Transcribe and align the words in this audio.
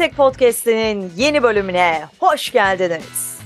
Yüksek 0.00 0.16
Podcast'inin 0.16 1.12
yeni 1.16 1.42
bölümüne 1.42 2.02
hoş 2.18 2.52
geldiniz. 2.52 3.40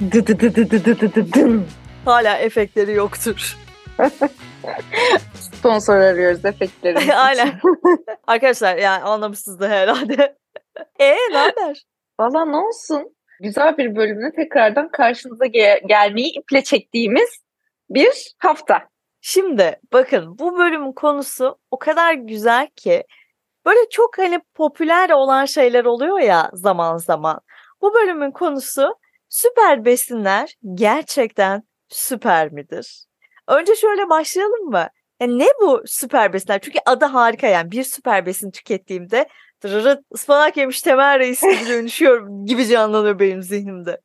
Dı 0.00 0.26
dı 0.26 0.40
dı 0.40 0.54
dı 0.54 1.12
dı 1.14 1.32
dı. 1.32 1.64
Hala 2.04 2.38
efektleri 2.38 2.92
yoktur. 2.92 3.56
Sponsor 5.34 5.96
arıyoruz 5.96 6.44
efektleri. 6.44 7.14
Aynen. 7.14 7.60
Arkadaşlar 8.26 8.76
yani 8.76 9.02
anlamışsınız 9.02 9.60
da 9.60 9.68
herhalde. 9.68 10.36
E 10.98 11.12
ne 11.12 11.38
haber? 11.38 11.84
Valla 12.20 12.44
ne 12.44 12.56
olsun. 12.56 13.16
Güzel 13.40 13.78
bir 13.78 13.96
bölümle 13.96 14.32
tekrardan 14.32 14.90
karşınıza 14.90 15.46
ge- 15.46 15.86
gelmeyi 15.86 16.38
iple 16.38 16.64
çektiğimiz 16.64 17.42
bir 17.90 18.34
hafta. 18.38 18.88
Şimdi 19.20 19.80
bakın 19.92 20.38
bu 20.38 20.58
bölümün 20.58 20.92
konusu 20.92 21.58
o 21.70 21.78
kadar 21.78 22.14
güzel 22.14 22.66
ki 22.76 23.04
böyle 23.68 23.88
çok 23.90 24.18
hani 24.18 24.40
popüler 24.54 25.10
olan 25.10 25.44
şeyler 25.44 25.84
oluyor 25.84 26.18
ya 26.18 26.50
zaman 26.52 26.96
zaman. 26.96 27.40
Bu 27.80 27.94
bölümün 27.94 28.30
konusu 28.30 28.94
süper 29.28 29.84
besinler 29.84 30.54
gerçekten 30.74 31.62
süper 31.88 32.52
midir? 32.52 33.04
Önce 33.48 33.74
şöyle 33.74 34.08
başlayalım 34.08 34.64
mı? 34.70 34.88
Ya 35.20 35.26
ne 35.26 35.46
bu 35.60 35.82
süper 35.86 36.32
besinler? 36.32 36.60
Çünkü 36.60 36.78
adı 36.86 37.04
harika 37.04 37.46
yani 37.46 37.70
bir 37.70 37.84
süper 37.84 38.26
besin 38.26 38.50
tükettiğimde 38.50 39.28
dırırıt 39.62 40.00
ıspanak 40.14 40.56
yemiş 40.56 40.82
temel 40.82 41.18
reis 41.18 41.42
gibi 41.42 41.68
dönüşüyorum 41.68 42.46
gibi 42.46 42.66
canlanıyor 42.66 43.18
benim 43.18 43.42
zihnimde. 43.42 44.00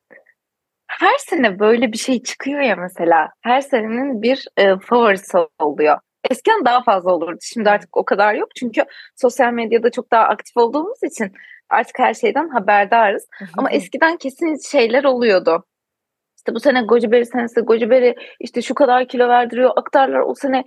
Her 0.86 1.18
sene 1.18 1.58
böyle 1.58 1.92
bir 1.92 1.98
şey 1.98 2.22
çıkıyor 2.22 2.60
ya 2.60 2.76
mesela. 2.76 3.28
Her 3.40 3.60
senenin 3.60 4.22
bir 4.22 4.46
e, 4.56 4.78
favorisi 4.78 5.38
oluyor. 5.58 5.98
Eskiden 6.30 6.64
daha 6.64 6.82
fazla 6.82 7.12
olurdu. 7.12 7.38
Şimdi 7.42 7.70
artık 7.70 7.96
o 7.96 8.04
kadar 8.04 8.34
yok. 8.34 8.48
Çünkü 8.56 8.84
sosyal 9.16 9.52
medyada 9.52 9.90
çok 9.90 10.10
daha 10.10 10.24
aktif 10.24 10.56
olduğumuz 10.56 11.02
için 11.02 11.32
artık 11.70 11.98
her 11.98 12.14
şeyden 12.14 12.48
haberdarız. 12.48 13.28
Ama 13.58 13.70
eskiden 13.70 14.16
kesin 14.16 14.70
şeyler 14.70 15.04
oluyordu. 15.04 15.64
İşte 16.36 16.54
bu 16.54 16.60
sene 16.60 16.82
goji 16.82 17.12
berry 17.12 17.26
senesi, 17.26 17.60
goji 17.60 17.90
berry 17.90 18.14
işte 18.40 18.62
şu 18.62 18.74
kadar 18.74 19.08
kilo 19.08 19.28
verdiriyor. 19.28 19.70
Aktarlar 19.76 20.20
o 20.20 20.34
sene 20.34 20.64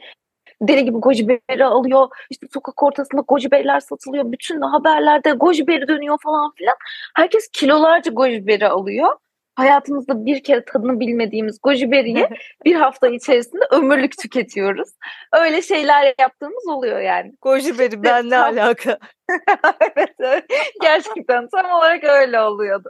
deli 0.61 0.85
gibi 0.85 0.97
goji 0.97 1.27
berry 1.27 1.65
alıyor. 1.65 2.07
İşte 2.29 2.47
sokak 2.53 2.83
ortasında 2.83 3.21
goji 3.27 3.51
berry'ler 3.51 3.79
satılıyor. 3.79 4.31
Bütün 4.31 4.61
haberlerde 4.61 5.31
goji 5.31 5.67
berry 5.67 5.87
dönüyor 5.87 6.17
falan 6.23 6.51
filan. 6.57 6.75
Herkes 7.15 7.49
kilolarca 7.53 8.11
goji 8.11 8.47
berry 8.47 8.67
alıyor. 8.67 9.09
Hayatımızda 9.57 10.25
bir 10.25 10.43
kere 10.43 10.65
tadını 10.65 10.99
bilmediğimiz 10.99 11.59
goji 11.63 11.91
berry'i 11.91 12.29
bir 12.65 12.75
hafta 12.75 13.07
içerisinde 13.07 13.63
ömürlük 13.71 14.17
tüketiyoruz. 14.17 14.89
Öyle 15.33 15.61
şeyler 15.61 16.13
yaptığımız 16.19 16.67
oluyor 16.67 16.99
yani. 16.99 17.33
Goji 17.41 17.79
beri 17.79 18.03
ben 18.03 18.29
ne 18.29 18.37
alaka? 18.37 18.97
evet, 19.81 20.15
evet. 20.19 20.45
gerçekten 20.81 21.47
tam 21.49 21.71
olarak 21.71 22.03
öyle 22.03 22.39
oluyordu. 22.39 22.89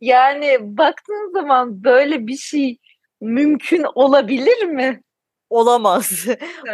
Yani 0.00 0.56
baktığın 0.60 1.32
zaman 1.32 1.84
böyle 1.84 2.26
bir 2.26 2.36
şey 2.36 2.78
mümkün 3.20 3.84
olabilir 3.94 4.64
mi? 4.64 5.00
Olamaz. 5.50 6.26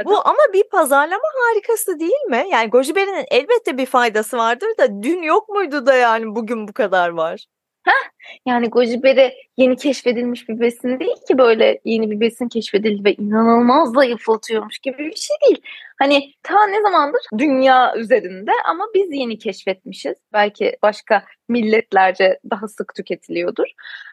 Bu 0.05 0.28
ama 0.28 0.53
bir 0.53 0.69
pazarlama 0.69 1.28
harikası 1.48 2.00
değil 2.00 2.25
mi? 2.28 2.44
Yani 2.50 2.70
goji 2.70 2.97
berry'nin 2.97 3.27
elbette 3.31 3.78
bir 3.78 3.86
faydası 3.86 4.36
vardır 4.36 4.69
da 4.78 5.03
dün 5.03 5.22
yok 5.22 5.48
muydu 5.48 5.86
da 5.86 5.94
yani 5.94 6.34
bugün 6.34 6.69
bu 6.69 6.72
kadar 6.72 7.09
var. 7.09 7.47
Yani 8.46 8.68
goji 8.68 9.02
berry 9.02 9.32
yeni 9.56 9.77
keşfedilmiş 9.77 10.48
bir 10.48 10.60
besin 10.60 11.00
değil 11.00 11.16
ki 11.28 11.38
böyle 11.38 11.80
yeni 11.84 12.10
bir 12.10 12.20
besin 12.20 12.48
keşfedildi 12.48 13.04
ve 13.04 13.14
inanılmaz 13.14 13.92
zayıflatıyormuş 13.92 14.78
gibi 14.78 14.98
bir 14.98 15.16
şey 15.16 15.36
değil. 15.46 15.62
Hani 15.98 16.32
ta 16.42 16.66
ne 16.66 16.82
zamandır 16.82 17.20
dünya 17.38 17.96
üzerinde 17.96 18.50
ama 18.64 18.86
biz 18.94 19.06
yeni 19.10 19.38
keşfetmişiz. 19.38 20.14
Belki 20.32 20.76
başka 20.82 21.25
milletlerce 21.48 22.38
daha 22.50 22.69
sık 22.69 22.94
tüketiliyordur. 22.94 23.66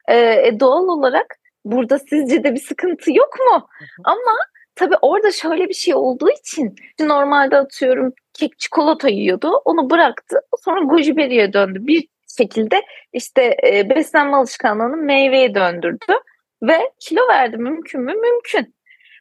Ee, 0.07 0.17
e, 0.17 0.59
doğal 0.59 0.87
olarak 0.87 1.37
burada 1.65 1.99
sizce 1.99 2.43
de 2.43 2.53
bir 2.53 2.59
sıkıntı 2.59 3.11
yok 3.11 3.35
mu? 3.39 3.67
Ama 4.03 4.37
tabii 4.75 4.95
orada 5.01 5.31
şöyle 5.31 5.69
bir 5.69 5.73
şey 5.73 5.95
olduğu 5.95 6.29
için 6.29 6.75
normalde 6.99 7.57
atıyorum 7.57 8.13
kek 8.33 8.59
çikolata 8.59 9.09
yiyordu. 9.09 9.61
Onu 9.65 9.89
bıraktı. 9.89 10.39
Sonra 10.65 10.83
goji 10.83 11.17
berry'e 11.17 11.53
döndü. 11.53 11.79
Bir 11.81 12.07
şekilde 12.37 12.81
işte 13.13 13.57
e, 13.67 13.89
beslenme 13.89 14.35
alışkanlığını 14.35 14.97
meyveye 14.97 15.55
döndürdü 15.55 16.13
ve 16.63 16.91
kilo 16.99 17.27
verdi 17.27 17.57
mümkün 17.57 18.01
mü? 18.01 18.13
Mümkün. 18.13 18.75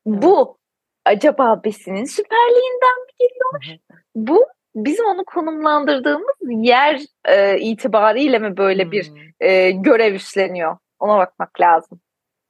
Bu 0.06 0.58
acaba 1.04 1.60
besinin 1.64 2.04
süperliğinden 2.04 3.00
mi 3.06 3.12
geliyor? 3.18 3.78
Bu 4.14 4.46
bizim 4.74 5.06
onu 5.06 5.24
konumlandırdığımız 5.24 6.36
yer 6.48 7.00
e, 7.24 7.58
itibariyle 7.58 8.38
mi 8.38 8.56
böyle 8.56 8.90
bir 8.90 9.08
Hmm. 9.08 9.16
e, 9.40 9.70
görev 9.70 10.14
üstleniyor? 10.14 10.76
Ona 10.98 11.18
bakmak 11.18 11.60
lazım. 11.60 12.00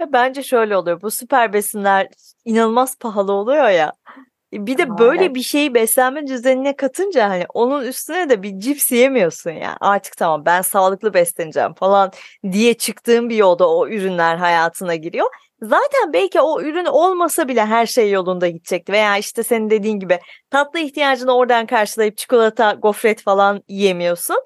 Ya 0.00 0.12
bence 0.12 0.42
şöyle 0.42 0.76
oluyor. 0.76 1.02
Bu 1.02 1.10
süper 1.10 1.52
besinler 1.52 2.08
inanılmaz 2.44 2.98
pahalı 2.98 3.32
oluyor 3.32 3.68
ya. 3.68 3.92
E, 4.52 4.66
Bir 4.66 4.78
de 4.78 4.98
böyle 4.98 5.34
bir 5.34 5.42
şeyi 5.42 5.74
beslenme 5.74 6.26
düzenine 6.26 6.76
katınca 6.76 7.28
hani 7.28 7.44
onun 7.54 7.82
üstüne 7.86 8.28
de 8.30 8.42
bir 8.42 8.58
cips 8.60 8.92
yemiyorsun 8.92 9.50
ya. 9.50 9.76
Artık 9.80 10.16
tamam 10.16 10.44
ben 10.46 10.62
sağlıklı 10.62 11.14
besleneceğim 11.14 11.74
falan 11.74 12.12
diye 12.52 12.74
çıktığın 12.74 13.28
bir 13.30 13.36
yolda 13.36 13.70
o 13.70 13.88
ürünler 13.88 14.36
hayatına 14.36 14.94
giriyor. 14.94 15.26
Zaten 15.62 16.12
belki 16.12 16.40
o 16.40 16.60
ürün 16.62 16.84
olmasa 16.84 17.48
bile 17.48 17.64
her 17.66 17.86
şey 17.86 18.10
yolunda 18.10 18.48
gidecekti. 18.48 18.92
Veya 18.92 19.16
işte 19.16 19.42
senin 19.42 19.70
dediğin 19.70 19.98
gibi 20.00 20.18
tatlı 20.50 20.78
ihtiyacını 20.78 21.36
oradan 21.36 21.66
karşılayıp 21.66 22.16
çikolata, 22.16 22.72
gofret 22.72 23.22
falan 23.22 23.62
yiyemiyorsun. 23.68 24.36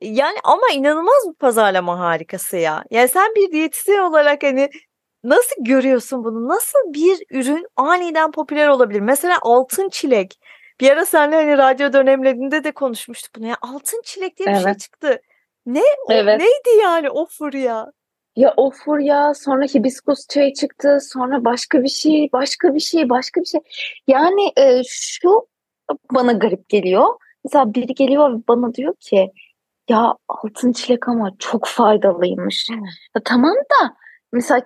Yani 0.00 0.38
ama 0.44 0.62
inanılmaz 0.74 1.28
bir 1.28 1.34
pazarlama 1.34 1.98
harikası 1.98 2.56
ya. 2.56 2.84
Yani 2.90 3.08
sen 3.08 3.34
bir 3.34 3.52
diyetisyen 3.52 3.98
olarak 3.98 4.42
hani 4.42 4.70
nasıl 5.24 5.64
görüyorsun 5.64 6.24
bunu? 6.24 6.48
Nasıl 6.48 6.78
bir 6.94 7.24
ürün 7.30 7.66
aniden 7.76 8.30
popüler 8.30 8.68
olabilir? 8.68 9.00
Mesela 9.00 9.38
altın 9.42 9.88
çilek. 9.88 10.38
Bir 10.80 10.90
ara 10.90 11.06
seninle 11.06 11.36
hani 11.36 11.58
radyo 11.58 11.92
dönemlerinde 11.92 12.64
de 12.64 12.72
konuşmuştuk 12.72 13.34
bunu. 13.36 13.46
Ya 13.46 13.56
altın 13.62 14.02
çilek 14.04 14.38
diye 14.38 14.48
bir 14.48 14.54
şey 14.54 14.62
Evet. 14.66 14.80
çıktı. 14.80 15.20
Ne? 15.66 15.82
O, 16.08 16.12
Evet. 16.12 16.40
Neydi 16.40 16.80
yani 16.82 17.10
o 17.10 17.26
furya? 17.26 17.92
Ya 18.36 18.54
o 18.56 18.70
furya, 18.70 19.34
sonra 19.34 19.64
hibiskus 19.64 20.26
çayı 20.28 20.54
çıktı, 20.54 20.98
sonra 21.02 21.44
başka 21.44 21.82
bir 21.82 21.88
şey, 21.88 22.28
başka 22.32 22.74
bir 22.74 22.80
şey, 22.80 23.10
başka 23.10 23.40
bir 23.40 23.46
şey. 23.46 23.60
Yani 24.06 24.52
e, 24.56 24.82
şu 24.88 25.46
bana 26.10 26.32
garip 26.32 26.68
geliyor. 26.68 27.06
Mesela 27.44 27.74
biri 27.74 27.94
geliyor 27.94 28.34
ve 28.34 28.42
bana 28.48 28.74
diyor 28.74 28.94
ki 29.00 29.32
ya 29.88 30.14
altın 30.28 30.72
çilek 30.72 31.08
ama 31.08 31.30
çok 31.38 31.66
faydalıymış. 31.66 32.68
Ya 33.16 33.22
tamam 33.24 33.54
da 33.54 33.94
mesela 34.32 34.62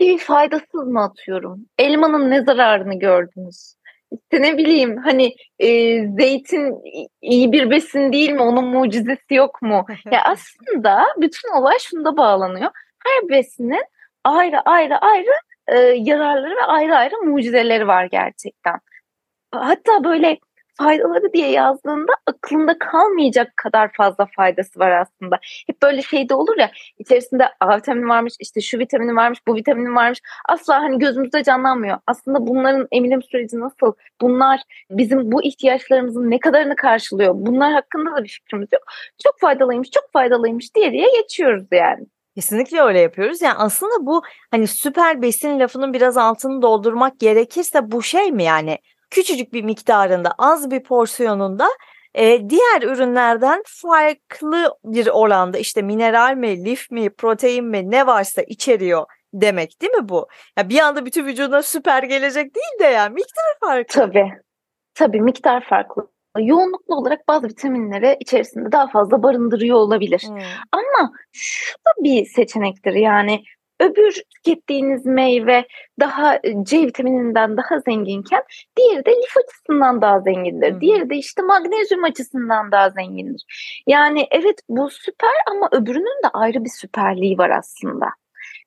bir 0.00 0.18
faydasız 0.18 0.86
mı 0.86 1.02
atıyorum? 1.02 1.66
Elmanın 1.78 2.30
ne 2.30 2.44
zararını 2.44 2.98
gördünüz? 2.98 3.76
İşte 4.12 4.42
ne 4.42 4.58
bileyim 4.58 4.96
hani 4.96 5.34
e, 5.58 5.68
zeytin 6.08 6.82
iyi 7.22 7.52
bir 7.52 7.70
besin 7.70 8.12
değil 8.12 8.30
mi? 8.30 8.42
Onun 8.42 8.64
mucizesi 8.64 9.34
yok 9.34 9.62
mu? 9.62 9.86
Ya 10.12 10.22
aslında 10.24 11.06
bütün 11.16 11.60
olay 11.60 11.78
şunda 11.78 12.16
bağlanıyor. 12.16 12.70
Her 13.06 13.28
besinin 13.28 13.84
ayrı 14.24 14.60
ayrı 14.60 14.98
ayrı 14.98 15.30
e, 15.68 15.78
yararları 15.78 16.56
ve 16.56 16.64
ayrı 16.64 16.96
ayrı 16.96 17.16
mucizeleri 17.24 17.86
var 17.86 18.04
gerçekten. 18.04 18.80
Hatta 19.52 20.04
böyle 20.04 20.38
faydaları 20.78 21.32
diye 21.32 21.50
yazdığında 21.50 22.12
aklında 22.26 22.78
kalmayacak 22.78 23.56
kadar 23.56 23.92
fazla 23.92 24.26
faydası 24.36 24.80
var 24.80 24.90
aslında. 24.90 25.38
Hep 25.66 25.82
böyle 25.82 26.02
şey 26.02 26.28
de 26.28 26.34
olur 26.34 26.56
ya 26.58 26.70
içerisinde 26.98 27.48
A 27.60 27.76
vitamini 27.76 28.08
varmış, 28.08 28.34
işte 28.40 28.60
şu 28.60 28.78
vitamini 28.78 29.16
varmış, 29.16 29.38
bu 29.46 29.54
vitamini 29.54 29.94
varmış. 29.94 30.18
Asla 30.48 30.74
hani 30.82 30.98
gözümüzde 30.98 31.42
canlanmıyor. 31.42 31.98
Aslında 32.06 32.46
bunların 32.46 32.88
emilim 32.92 33.22
süreci 33.22 33.60
nasıl? 33.60 33.92
Bunlar 34.20 34.60
bizim 34.90 35.32
bu 35.32 35.42
ihtiyaçlarımızın 35.42 36.30
ne 36.30 36.40
kadarını 36.40 36.76
karşılıyor? 36.76 37.34
Bunlar 37.36 37.72
hakkında 37.72 38.16
da 38.16 38.24
bir 38.24 38.28
fikrimiz 38.28 38.68
yok. 38.72 38.82
Çok 39.24 39.40
faydalıymış, 39.40 39.90
çok 39.90 40.12
faydalıymış 40.12 40.74
diye 40.74 40.92
diye 40.92 41.06
geçiyoruz 41.20 41.66
yani. 41.72 42.06
Kesinlikle 42.34 42.80
öyle 42.80 43.00
yapıyoruz. 43.00 43.42
Yani 43.42 43.54
aslında 43.58 44.06
bu 44.06 44.22
hani 44.50 44.66
süper 44.66 45.22
besin 45.22 45.60
lafının 45.60 45.92
biraz 45.92 46.16
altını 46.16 46.62
doldurmak 46.62 47.20
gerekirse 47.20 47.90
bu 47.90 48.02
şey 48.02 48.32
mi 48.32 48.44
yani? 48.44 48.78
Küçücük 49.10 49.52
bir 49.52 49.64
miktarında, 49.64 50.32
az 50.38 50.70
bir 50.70 50.82
porsiyonunda 50.82 51.68
e, 52.14 52.50
diğer 52.50 52.82
ürünlerden 52.82 53.62
farklı 53.66 54.74
bir 54.84 55.06
oranda 55.06 55.58
işte 55.58 55.82
mineral 55.82 56.34
mi, 56.34 56.64
lif 56.64 56.90
mi, 56.90 57.10
protein 57.10 57.64
mi 57.64 57.90
ne 57.90 58.06
varsa 58.06 58.42
içeriyor 58.42 59.06
demek 59.34 59.82
değil 59.82 59.92
mi 59.92 60.08
bu? 60.08 60.28
Ya 60.58 60.68
bir 60.68 60.78
anda 60.78 61.06
bütün 61.06 61.26
vücuduna 61.26 61.62
süper 61.62 62.02
gelecek 62.02 62.54
değil 62.54 62.78
de 62.80 62.84
yani 62.84 63.14
miktar 63.14 63.44
farkı. 63.60 63.94
Tabii. 63.94 64.32
Tabii 64.94 65.20
miktar 65.20 65.64
farklı. 65.64 66.08
Yoğunluklu 66.38 66.96
olarak 66.96 67.28
bazı 67.28 67.48
vitaminleri 67.48 68.16
içerisinde 68.20 68.72
daha 68.72 68.88
fazla 68.88 69.22
barındırıyor 69.22 69.76
olabilir. 69.76 70.22
Hmm. 70.28 70.38
Ama 70.72 71.12
şu 71.32 71.74
da 71.74 72.04
bir 72.04 72.26
seçenektir 72.26 72.92
yani 72.92 73.42
öbür 73.80 74.22
tükettiğiniz 74.34 75.06
meyve 75.06 75.66
daha 76.00 76.34
e, 76.34 76.64
C 76.64 76.78
vitamininden 76.78 77.56
daha 77.56 77.80
zenginken 77.80 78.42
diğeri 78.76 79.04
de 79.04 79.10
lif 79.10 79.36
açısından 79.44 80.02
daha 80.02 80.20
zengindir. 80.20 80.74
Hı. 80.74 80.80
Diğeri 80.80 81.10
de 81.10 81.16
işte 81.16 81.42
magnezyum 81.42 82.04
açısından 82.04 82.72
daha 82.72 82.90
zengindir. 82.90 83.42
Yani 83.86 84.28
evet 84.30 84.58
bu 84.68 84.90
süper 84.90 85.34
ama 85.50 85.68
öbürünün 85.72 86.22
de 86.24 86.28
ayrı 86.32 86.64
bir 86.64 86.70
süperliği 86.70 87.38
var 87.38 87.50
aslında. 87.50 88.06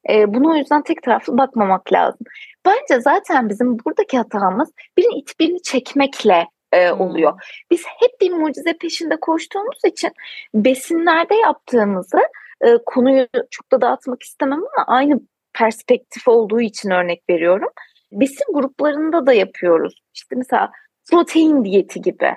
E, 0.10 0.34
bunu 0.34 0.52
o 0.52 0.56
yüzden 0.56 0.82
tek 0.82 1.04
taraflı 1.04 1.38
bakmamak 1.38 1.94
lazım. 1.94 2.28
Bence 2.66 3.02
zaten 3.02 3.50
bizim 3.50 3.80
buradaki 3.80 4.18
hatamız 4.18 4.72
birini 4.98 5.20
it 5.20 5.40
birini 5.40 5.62
çekmekle 5.62 6.48
e, 6.72 6.92
oluyor. 6.92 7.32
Hmm. 7.32 7.40
Biz 7.72 7.84
hep 7.86 8.22
bir 8.22 8.32
mucize 8.32 8.74
peşinde 8.78 9.20
koştuğumuz 9.20 9.80
için 9.86 10.12
besinlerde 10.54 11.36
yaptığımızı 11.36 12.20
e, 12.62 12.78
konuyu 12.86 13.28
çok 13.52 13.72
da 13.72 13.82
dağıtmak 13.82 14.24
istemem 14.24 14.60
ama 14.60 14.86
aynı 14.88 15.20
perspektif 15.54 16.28
olduğu 16.28 16.62
için 16.62 16.90
örnek 16.90 17.24
veriyorum. 17.30 17.70
Besin 18.12 18.54
gruplarında 18.54 19.26
da 19.26 19.34
yapıyoruz. 19.34 20.02
İşte 20.14 20.36
mesela 20.36 20.72
protein 21.12 21.66
diyeti 21.66 22.02
gibi. 22.02 22.36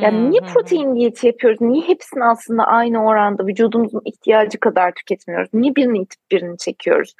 Yani 0.00 0.18
hmm, 0.18 0.30
niye 0.30 0.40
protein 0.40 0.96
diyeti 0.96 1.26
yapıyoruz? 1.26 1.60
Niye 1.60 1.88
hepsini 1.88 2.24
aslında 2.24 2.64
aynı 2.64 3.06
oranda 3.06 3.46
vücudumuzun 3.46 4.02
ihtiyacı 4.04 4.60
kadar 4.60 4.92
tüketmiyoruz? 4.94 5.48
Niye 5.52 5.76
birini 5.76 5.98
itip 5.98 6.20
birini 6.30 6.58
çekiyoruz? 6.58 7.14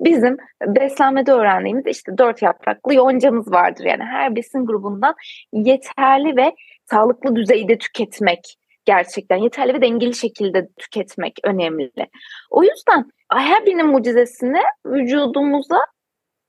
Bizim 0.00 0.36
beslenmede 0.66 1.32
öğrendiğimiz 1.32 1.86
işte 1.86 2.18
dört 2.18 2.42
yapraklı 2.42 2.94
yoncamız 2.94 3.52
vardır. 3.52 3.84
Yani 3.84 4.04
her 4.04 4.36
besin 4.36 4.66
grubundan 4.66 5.14
yeterli 5.52 6.36
ve 6.36 6.54
sağlıklı 6.90 7.36
düzeyde 7.36 7.78
tüketmek 7.78 8.56
gerçekten 8.84 9.36
yeterli 9.36 9.74
ve 9.74 9.82
dengeli 9.82 10.14
şekilde 10.14 10.68
tüketmek 10.78 11.38
önemli. 11.44 11.90
O 12.50 12.62
yüzden 12.62 13.04
her 13.32 13.66
birinin 13.66 13.86
mucizesini 13.86 14.62
vücudumuza 14.86 15.80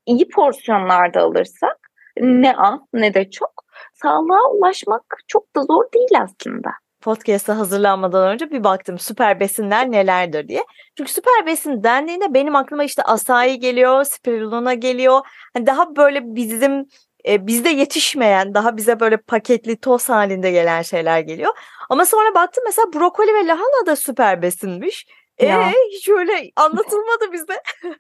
iyi 0.06 0.28
porsiyonlarda 0.30 1.22
alırsak 1.22 1.78
ne 2.18 2.58
az 2.58 2.80
ne 2.94 3.14
de 3.14 3.30
çok 3.30 3.52
sağlığa 3.94 4.52
ulaşmak 4.52 5.04
çok 5.28 5.56
da 5.56 5.62
zor 5.62 5.84
değil 5.94 6.22
aslında 6.22 6.70
podcast'a 7.06 7.58
hazırlanmadan 7.58 8.34
önce 8.34 8.52
bir 8.52 8.64
baktım 8.64 9.00
süper 9.00 9.40
besinler 9.40 9.92
nelerdir 9.92 10.48
diye. 10.48 10.64
Çünkü 10.98 11.12
süper 11.12 11.46
besin 11.46 11.84
dendiğinde 11.84 12.34
benim 12.34 12.56
aklıma 12.56 12.84
işte 12.84 13.04
asai 13.04 13.60
geliyor, 13.60 14.04
spirulina 14.04 14.74
geliyor. 14.74 15.20
Hani 15.54 15.66
daha 15.66 15.96
böyle 15.96 16.20
bizim 16.24 16.86
e, 17.28 17.48
bizde 17.48 17.70
yetişmeyen, 17.70 18.54
daha 18.54 18.78
bize 18.78 19.00
böyle 19.00 19.18
paketli 19.18 19.78
toz 19.78 20.10
halinde 20.10 20.52
gelen 20.52 20.82
şeyler 20.82 21.20
geliyor. 21.20 21.54
Ama 21.90 22.06
sonra 22.06 22.36
baktım 22.36 22.64
mesela 22.68 22.94
brokoli 22.94 23.34
ve 23.34 23.48
lahana 23.48 23.86
da 23.86 23.96
süper 23.96 24.42
besinmiş. 24.42 25.06
Ee, 25.42 25.52
hiç 25.92 26.10
öyle 26.10 26.52
anlatılmadı 26.56 27.32
bize. 27.34 27.62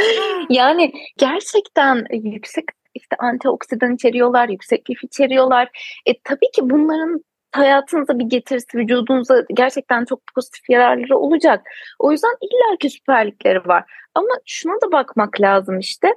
yani 0.50 0.92
gerçekten 1.18 2.06
yüksek 2.10 2.64
işte 2.94 3.16
antioksidan 3.18 3.94
içeriyorlar, 3.94 4.48
yüksek 4.48 4.90
lif 4.90 5.04
içeriyorlar. 5.04 5.68
E, 6.06 6.20
tabii 6.24 6.50
ki 6.54 6.70
bunların 6.70 7.24
hayatınıza 7.52 8.18
bir 8.18 8.24
getirisi, 8.24 8.78
vücudunuza 8.78 9.44
gerçekten 9.54 10.04
çok 10.04 10.20
pozitif 10.34 10.70
yararları 10.70 11.18
olacak. 11.18 11.60
O 11.98 12.12
yüzden 12.12 12.36
illaki 12.40 12.90
süperlikleri 12.90 13.68
var. 13.68 13.84
Ama 14.14 14.34
şuna 14.46 14.74
da 14.74 14.92
bakmak 14.92 15.40
lazım 15.40 15.78
işte. 15.78 16.08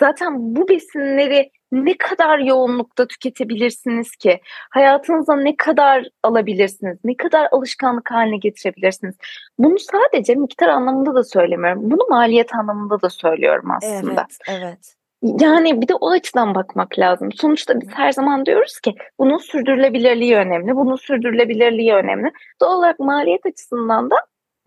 Zaten 0.00 0.34
bu 0.38 0.68
besinleri 0.68 1.50
ne 1.72 1.98
kadar 1.98 2.38
yoğunlukta 2.38 3.06
tüketebilirsiniz 3.06 4.16
ki? 4.16 4.40
Hayatınıza 4.70 5.36
ne 5.36 5.56
kadar 5.56 6.08
alabilirsiniz? 6.22 6.98
Ne 7.04 7.16
kadar 7.16 7.48
alışkanlık 7.52 8.10
haline 8.10 8.36
getirebilirsiniz? 8.36 9.14
Bunu 9.58 9.78
sadece 9.78 10.34
miktar 10.34 10.68
anlamında 10.68 11.14
da 11.14 11.24
söylemiyorum. 11.24 11.90
Bunu 11.90 12.06
maliyet 12.10 12.54
anlamında 12.54 13.02
da 13.02 13.10
söylüyorum 13.10 13.70
aslında. 13.70 14.26
Evet, 14.48 14.60
evet. 14.60 14.96
Yani 15.40 15.80
bir 15.80 15.88
de 15.88 15.94
o 15.94 16.10
açıdan 16.10 16.54
bakmak 16.54 16.98
lazım. 16.98 17.32
Sonuçta 17.32 17.80
biz 17.80 17.88
her 17.88 18.12
zaman 18.12 18.46
diyoruz 18.46 18.80
ki 18.80 18.94
bunun 19.18 19.38
sürdürülebilirliği 19.38 20.36
önemli, 20.36 20.76
bunun 20.76 20.96
sürdürülebilirliği 20.96 21.94
önemli. 21.94 22.32
Doğal 22.60 22.78
olarak 22.78 22.98
maliyet 22.98 23.46
açısından 23.46 24.10
da 24.10 24.16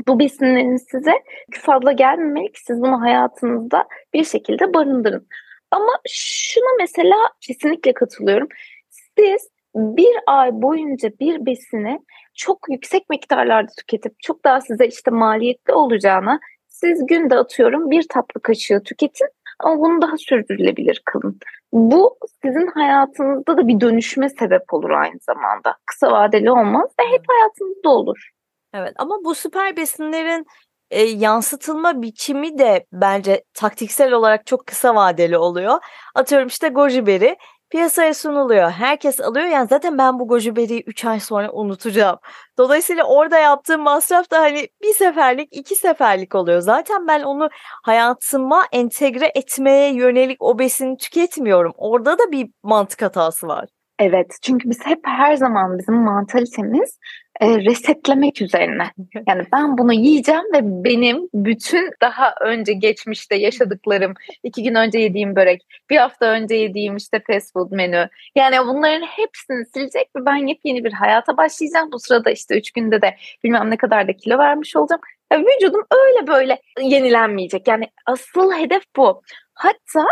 bu 0.08 0.20
besinlerin 0.20 0.78
size 0.78 1.14
fazla 1.52 1.92
gelmemeli 1.92 2.52
ki 2.52 2.60
siz 2.64 2.82
bunu 2.82 3.02
hayatınızda 3.02 3.86
bir 4.14 4.24
şekilde 4.24 4.74
barındırın. 4.74 5.28
Ama 5.72 5.92
şuna 6.08 6.70
mesela 6.80 7.18
kesinlikle 7.42 7.94
katılıyorum. 7.94 8.48
Siz 8.90 9.50
bir 9.76 10.16
ay 10.28 10.50
boyunca 10.54 11.10
bir 11.20 11.46
besini 11.46 12.00
çok 12.36 12.60
yüksek 12.70 13.10
miktarlarda 13.10 13.72
tüketip 13.78 14.20
çok 14.20 14.46
daha 14.46 14.62
size 14.62 14.88
işte 14.88 15.12
maliyetli 15.12 15.74
olacağına 15.74 16.40
siz 16.68 17.06
günde 17.06 17.36
atıyorum 17.36 17.92
bir 17.92 18.08
tatlı 18.08 18.42
kaşığı 18.42 18.84
tüketin 18.84 19.28
ama 19.60 19.80
bunu 19.80 20.02
daha 20.02 20.18
sürdürülebilir 20.18 21.02
kılın. 21.06 21.40
Bu 21.74 22.18
sizin 22.44 22.68
hayatınızda 22.68 23.58
da 23.58 23.68
bir 23.68 23.82
dönüşme 23.82 24.30
sebep 24.30 24.74
olur 24.74 24.90
aynı 24.90 25.20
zamanda. 25.22 25.76
Kısa 25.86 26.12
vadeli 26.12 26.52
olmaz 26.52 26.90
ve 27.00 27.04
hep 27.04 27.24
hayatınızda 27.28 27.90
olur. 27.90 28.30
Evet 28.74 28.94
ama 28.98 29.16
bu 29.24 29.36
süper 29.36 29.78
besinlerin 29.78 30.46
e, 30.92 31.02
yansıtılma 31.02 32.02
biçimi 32.02 32.58
de 32.58 32.86
bence 32.94 33.44
taktiksel 33.54 34.12
olarak 34.14 34.46
çok 34.46 34.68
kısa 34.68 34.96
vadeli 34.96 35.38
oluyor. 35.38 35.80
Atıyorum 36.16 36.48
işte 36.48 36.70
goji 36.70 37.06
beri 37.06 37.38
piyasaya 37.70 38.14
sunuluyor. 38.14 38.72
Herkes 38.72 39.20
alıyor. 39.20 39.46
Yani 39.46 39.68
zaten 39.68 39.98
ben 39.98 40.20
bu 40.20 40.28
goji 40.28 40.56
beriyi 40.56 40.84
3 40.84 41.06
ay 41.06 41.20
sonra 41.20 41.52
unutacağım. 41.52 42.18
Dolayısıyla 42.58 43.04
orada 43.04 43.38
yaptığım 43.38 43.82
masraf 43.82 44.32
da 44.32 44.42
hani 44.42 44.68
bir 44.84 44.94
seferlik, 44.94 45.50
iki 45.52 45.76
seferlik 45.76 46.36
oluyor. 46.36 46.60
Zaten 46.60 47.08
ben 47.08 47.24
onu 47.24 47.50
hayatıma 47.84 48.66
entegre 48.72 49.32
etmeye 49.36 49.94
yönelik 49.94 50.38
o 50.40 50.60
besini 50.60 50.98
tüketmiyorum. 50.98 51.74
Orada 51.78 52.18
da 52.18 52.32
bir 52.32 52.50
mantık 52.64 53.02
hatası 53.02 53.48
var. 53.48 53.66
Evet 54.00 54.38
çünkü 54.42 54.70
biz 54.70 54.80
hep 54.86 55.00
her 55.06 55.36
zaman 55.36 55.78
bizim 55.78 55.96
mantalitemiz 55.96 57.00
e, 57.40 57.58
resetlemek 57.58 58.42
üzerine. 58.42 58.92
Yani 59.28 59.44
ben 59.54 59.78
bunu 59.78 59.94
yiyeceğim 59.94 60.44
ve 60.54 60.60
benim 60.64 61.30
bütün 61.34 61.92
daha 62.02 62.36
önce 62.42 62.74
geçmişte 62.74 63.36
yaşadıklarım, 63.36 64.14
iki 64.44 64.64
gün 64.64 64.76
önce 64.76 65.00
yediğim 65.00 65.36
börek, 65.36 65.62
bir 65.90 65.98
hafta 65.98 66.26
önce 66.26 66.56
yediğim 66.56 66.98
işte 66.98 67.22
fast 67.28 67.54
food 67.54 67.72
menü. 67.72 68.10
Yani 68.36 68.68
bunların 68.68 69.06
hepsini 69.06 69.66
silecek 69.66 70.10
ve 70.16 70.26
ben 70.26 70.48
yepyeni 70.48 70.84
bir 70.84 70.94
hayata 70.94 71.38
başlayacağım. 71.38 71.92
Bu 71.92 72.00
sırada 72.00 72.32
işte 72.32 72.58
üç 72.58 72.72
günde 72.72 73.02
de 73.02 73.16
bilmem 73.44 73.72
ne 73.72 73.78
kadar 73.78 74.08
da 74.08 74.14
kilo 74.14 74.38
vermiş 74.38 74.76
olacağım. 74.76 75.02
Yani 75.32 75.46
vücudum 75.46 75.82
öyle 75.92 76.28
böyle 76.28 76.62
yenilenmeyecek. 76.82 77.68
Yani 77.68 77.88
asıl 78.06 78.54
hedef 78.54 78.84
bu. 78.98 79.22
Hatta 79.54 80.06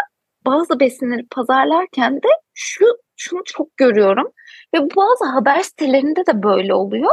bazı 0.46 0.80
besinleri 0.80 1.28
pazarlarken 1.32 2.16
de 2.16 2.28
şu 2.54 2.86
şunu 3.18 3.42
çok 3.46 3.78
görüyorum 3.78 4.32
ve 4.74 4.80
bazı 4.96 5.26
haber 5.26 5.60
sitelerinde 5.60 6.26
de 6.26 6.44
böyle 6.44 6.74
oluyor. 6.74 7.12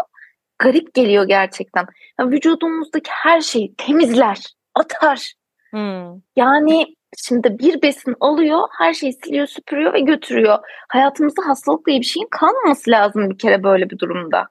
Garip 0.59 0.95
geliyor 0.95 1.25
gerçekten. 1.25 1.87
Yani 2.21 2.35
vücudumuzdaki 2.35 3.11
her 3.11 3.41
şeyi 3.41 3.75
temizler, 3.75 4.55
atar. 4.75 5.33
Hmm. 5.71 6.21
Yani 6.37 6.97
şimdi 7.17 7.59
bir 7.59 7.83
besin 7.83 8.15
alıyor, 8.21 8.69
her 8.79 8.95
şeyi 8.95 9.13
siliyor, 9.13 9.47
süpürüyor 9.47 9.93
ve 9.93 10.01
götürüyor. 10.01 10.59
Hayatımızda 10.89 11.49
hastalık 11.49 11.87
diye 11.87 12.01
bir 12.01 12.05
şeyin 12.05 12.29
kalmaması 12.31 12.91
lazım 12.91 13.31
bir 13.31 13.39
kere 13.39 13.63
böyle 13.63 13.91
bir 13.91 13.99
durumda. 13.99 14.49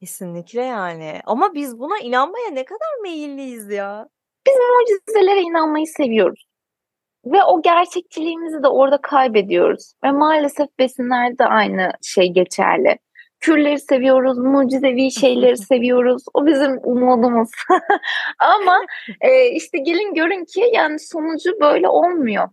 Kesinlikle 0.00 0.62
yani. 0.62 1.20
Ama 1.24 1.54
biz 1.54 1.78
buna 1.78 1.98
inanmaya 1.98 2.50
ne 2.50 2.64
kadar 2.64 3.02
meyilliyiz 3.02 3.70
ya. 3.70 4.08
Biz 4.46 4.54
mucizelere 4.56 5.40
inanmayı 5.40 5.86
seviyoruz. 5.86 6.46
Ve 7.26 7.44
o 7.44 7.62
gerçekçiliğimizi 7.62 8.62
de 8.62 8.68
orada 8.68 9.00
kaybediyoruz. 9.00 9.92
Ve 10.04 10.12
maalesef 10.12 10.68
besinlerde 10.78 11.46
aynı 11.46 11.92
şey 12.02 12.32
geçerli. 12.32 12.98
Kürleri 13.40 13.78
seviyoruz, 13.78 14.38
mucizevi 14.38 15.10
şeyleri 15.20 15.56
seviyoruz. 15.56 16.22
O 16.34 16.46
bizim 16.46 16.78
umudumuz. 16.82 17.50
Ama 18.38 18.76
e, 19.20 19.48
işte 19.48 19.78
gelin 19.78 20.14
görün 20.14 20.44
ki 20.44 20.70
yani 20.72 20.98
sonucu 20.98 21.50
böyle 21.60 21.88
olmuyor 21.88 22.48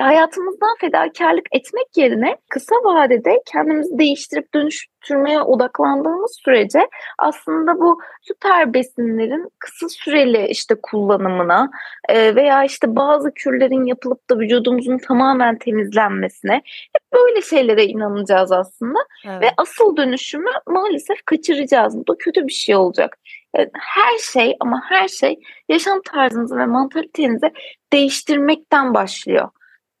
hayatımızdan 0.00 0.76
fedakarlık 0.80 1.46
etmek 1.52 1.86
yerine 1.96 2.36
kısa 2.50 2.74
vadede 2.74 3.42
kendimizi 3.52 3.98
değiştirip 3.98 4.54
dönüştürmeye 4.54 5.40
odaklandığımız 5.40 6.36
sürece 6.44 6.88
aslında 7.18 7.80
bu 7.80 8.00
süper 8.22 8.74
besinlerin 8.74 9.48
kısa 9.58 9.88
süreli 9.88 10.46
işte 10.46 10.74
kullanımına 10.82 11.70
e, 12.08 12.34
veya 12.34 12.64
işte 12.64 12.96
bazı 12.96 13.34
kürlerin 13.34 13.84
yapılıp 13.84 14.30
da 14.30 14.38
vücudumuzun 14.38 14.98
tamamen 14.98 15.58
temizlenmesine 15.58 16.54
hep 16.92 17.12
böyle 17.12 17.42
şeylere 17.42 17.84
inanacağız 17.84 18.52
aslında 18.52 18.98
evet. 19.26 19.42
ve 19.42 19.50
asıl 19.56 19.96
dönüşümü 19.96 20.50
maalesef 20.66 21.24
kaçıracağız. 21.26 21.96
Bu 21.96 22.06
da 22.06 22.18
kötü 22.18 22.46
bir 22.46 22.52
şey 22.52 22.76
olacak. 22.76 23.18
E, 23.58 23.60
her 23.74 24.18
şey 24.32 24.56
ama 24.60 24.82
her 24.88 25.08
şey 25.08 25.40
yaşam 25.68 26.00
tarzınızı 26.02 26.56
ve 26.56 26.66
mantalitenizi 26.66 27.52
değiştirmekten 27.92 28.94
başlıyor. 28.94 29.48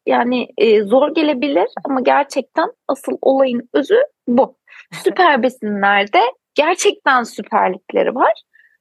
Yani 0.06 0.48
e, 0.58 0.82
zor 0.82 1.14
gelebilir 1.14 1.66
ama 1.84 2.00
gerçekten 2.00 2.72
asıl 2.88 3.12
olayın 3.20 3.68
özü 3.74 3.98
bu. 4.28 4.56
Süper 5.04 5.42
besinlerde 5.42 6.20
gerçekten 6.54 7.22
süperlikleri 7.22 8.14
var. 8.14 8.32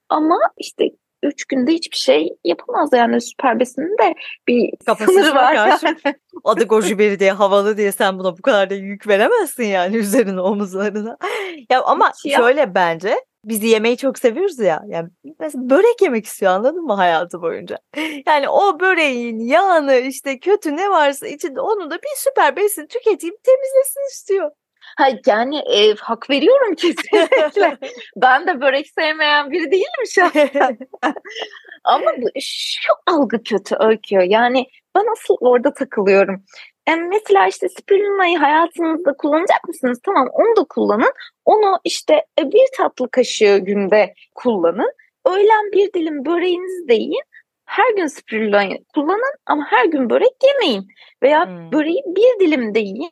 Ama 0.09 0.37
işte 0.57 0.85
üç 1.23 1.45
günde 1.45 1.71
hiçbir 1.71 1.97
şey 1.97 2.29
yapamaz 2.43 2.89
yani 2.93 3.21
süper 3.21 3.59
besinin 3.59 3.97
de 3.97 4.13
bir 4.47 4.71
Kapasitesi 4.85 5.19
sınırı 5.19 5.35
var. 5.35 5.55
karşı. 5.55 5.95
Adı 6.43 6.63
goji 6.63 6.99
beri 6.99 7.19
diye 7.19 7.31
havalı 7.31 7.77
diye 7.77 7.91
sen 7.91 8.19
buna 8.19 8.37
bu 8.37 8.41
kadar 8.41 8.69
da 8.69 8.73
yük 8.73 9.07
veremezsin 9.07 9.63
yani 9.63 9.97
üzerine 9.97 10.41
omuzlarına. 10.41 11.17
Ya 11.69 11.83
ama 11.83 12.11
Hiç 12.25 12.31
ya. 12.31 12.37
şöyle 12.37 12.75
bence 12.75 13.15
biz 13.45 13.63
yemeği 13.63 13.97
çok 13.97 14.19
seviyoruz 14.19 14.59
ya. 14.59 14.83
Yani 14.87 15.09
mesela 15.39 15.69
börek 15.69 16.01
yemek 16.01 16.25
istiyor 16.25 16.51
anladın 16.51 16.83
mı 16.83 16.93
hayatı 16.93 17.41
boyunca? 17.41 17.77
Yani 18.27 18.49
o 18.49 18.79
böreğin 18.79 19.39
yağını 19.39 19.95
işte 19.95 20.39
kötü 20.39 20.77
ne 20.77 20.89
varsa 20.89 21.27
içinde 21.27 21.61
onu 21.61 21.91
da 21.91 21.95
bir 21.95 22.09
süper 22.15 22.55
besin 22.55 22.87
tüketeyim 22.87 23.35
temizlesin 23.43 24.07
istiyor. 24.11 24.51
Ha, 24.97 25.07
yani 25.25 25.57
e, 25.57 25.95
hak 25.95 26.29
veriyorum 26.29 26.75
kesinlikle. 26.75 27.77
ben 28.15 28.47
de 28.47 28.61
börek 28.61 28.87
sevmeyen 28.87 29.51
biri 29.51 29.71
değilim 29.71 30.07
şahsen. 30.09 30.77
Ama 31.83 32.11
bu, 32.17 32.27
şu 32.41 32.93
algı 33.07 33.43
kötü 33.43 33.75
öykü. 33.79 34.15
Yani 34.15 34.65
ben 34.95 35.05
asıl 35.11 35.35
orada 35.39 35.73
takılıyorum. 35.73 36.43
E, 36.87 36.95
mesela 36.95 37.47
işte 37.47 37.69
spirulina'yı 37.69 38.37
hayatınızda 38.37 39.13
kullanacak 39.13 39.67
mısınız? 39.67 39.99
Tamam 40.05 40.27
onu 40.33 40.55
da 40.55 40.63
kullanın. 40.69 41.13
Onu 41.45 41.79
işte 41.83 42.25
e, 42.39 42.51
bir 42.51 42.67
tatlı 42.77 43.11
kaşığı 43.11 43.57
günde 43.57 44.13
kullanın. 44.35 44.91
Öğlen 45.25 45.71
bir 45.71 45.93
dilim 45.93 46.25
böreğinizi 46.25 46.87
de 46.87 46.93
yiyin. 46.93 47.23
Her 47.65 47.93
gün 47.95 48.07
spirulina'yı 48.07 48.83
kullanın 48.95 49.35
ama 49.45 49.65
her 49.69 49.85
gün 49.85 50.09
börek 50.09 50.33
yemeyin. 50.43 50.87
Veya 51.23 51.45
Hmm. 51.45 51.71
böreği 51.71 52.03
bir 52.05 52.39
dilim 52.39 52.75
de 52.75 52.79
yiyin 52.79 53.11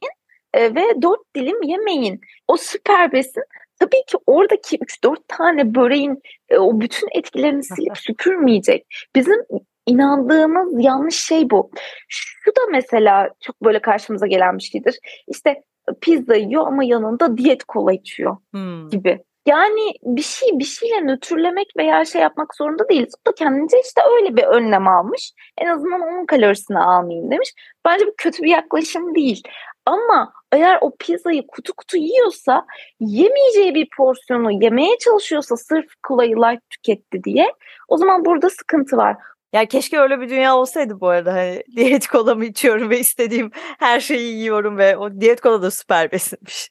e, 0.54 0.76
ve 0.76 1.02
dört 1.02 1.36
dilim 1.36 1.62
yemeyin. 1.64 2.22
O 2.48 2.58
süper 2.58 3.12
besin 3.12 3.44
tabii 3.80 4.04
ki 4.08 4.18
oradaki 4.26 4.78
3-4 4.78 5.18
tane 5.28 5.76
böreğin 5.76 6.22
e, 6.50 6.58
o 6.58 6.80
bütün 6.80 7.08
etkilerini 7.12 7.64
silip 7.64 7.98
süpürmeyecek. 7.98 8.86
Bizim 9.16 9.38
inandığımız 9.86 10.84
yanlış 10.86 11.16
şey 11.16 11.50
bu. 11.50 11.72
Şu 12.08 12.52
da 12.52 12.62
mesela 12.72 13.30
çok 13.42 13.64
böyle 13.64 13.80
karşımıza 13.80 14.28
gelen 14.28 14.58
bir 14.58 14.64
şeydir. 14.64 15.00
İşte 15.28 15.64
pizza 16.02 16.36
yiyor 16.36 16.68
ama 16.68 16.84
yanında 16.84 17.38
diyet 17.38 17.64
kola 17.64 17.94
içiyor 17.94 18.38
Hmm. 18.52 18.90
gibi. 18.90 19.20
Yani 19.46 19.94
bir 20.04 20.22
şey 20.22 20.50
bir 20.60 20.66
şeyle 20.66 21.02
nötrlemek 21.02 21.68
veya 21.78 22.06
şey 22.06 22.22
yapmak 22.22 22.56
zorunda 22.56 22.90
değiliz. 22.90 23.14
O 23.22 23.30
da 23.30 23.36
kendince 23.36 23.78
işte 23.86 24.02
öyle 24.18 24.38
bir 24.38 24.44
önlem 24.44 24.88
almış. 24.88 25.32
En 25.58 25.68
azından 25.68 26.02
onun 26.02 26.26
kalorisini 26.26 26.80
almayayım 26.80 27.32
demiş. 27.32 27.50
Bence 27.86 28.08
bu 28.08 28.14
kötü 28.18 28.44
bir 28.44 28.50
yaklaşım 28.50 29.16
değil. 29.16 29.44
Ama 29.86 30.34
eğer 30.52 30.78
o 30.82 30.96
pizzayı 31.00 31.48
kutu 31.48 31.74
kutu 31.74 31.98
yiyorsa 31.98 32.66
yemeyeceği 33.00 33.76
bir 33.76 33.88
porsiyonu 33.98 34.64
yemeye 34.64 34.98
çalışıyorsa 34.98 35.58
sırf 35.58 35.86
kolayı 36.04 36.36
light 36.36 36.70
tüketti 36.70 37.24
diye 37.24 37.54
o 37.88 37.98
zaman 37.98 38.26
burada 38.26 38.50
sıkıntı 38.50 38.98
var. 38.98 39.18
Ya 39.54 39.66
keşke 39.66 40.00
öyle 40.00 40.22
bir 40.22 40.30
dünya 40.30 40.56
olsaydı 40.56 41.00
bu 41.00 41.08
arada. 41.08 41.34
Hani 41.34 41.64
diyet 41.76 42.08
kolamı 42.08 42.46
içiyorum 42.46 42.90
ve 42.90 43.00
istediğim 43.00 43.52
her 43.80 44.00
şeyi 44.00 44.38
yiyorum 44.38 44.78
ve 44.78 44.98
o 44.98 45.22
diyet 45.22 45.42
kola 45.42 45.62
da 45.62 45.72
süper 45.72 46.12
besinmiş. 46.12 46.70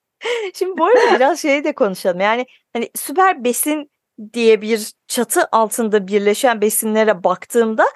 Şimdi 0.54 0.78
bu 0.78 0.84
arada 0.84 1.14
biraz 1.14 1.42
şeyi 1.42 1.64
de 1.64 1.74
konuşalım. 1.74 2.20
Yani 2.20 2.46
hani 2.72 2.90
süper 2.94 3.44
besin 3.44 3.90
diye 4.32 4.62
bir 4.62 4.92
çatı 5.08 5.48
altında 5.52 6.08
birleşen 6.08 6.60
besinlere 6.60 7.24
baktığımda 7.24 7.86